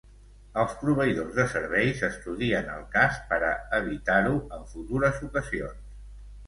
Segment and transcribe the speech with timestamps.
[0.61, 5.99] Els proveïdors de serveis estudien el cas per a evitar-ho en futures ocasions.